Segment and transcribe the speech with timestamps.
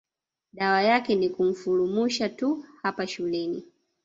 [0.53, 3.63] Dawa yake ni kumfulumusha tu hapa shuleni